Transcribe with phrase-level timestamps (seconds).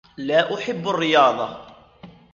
[0.17, 1.67] لا أحب الرياضة.